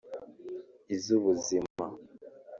iz’ubuzima 0.95 1.57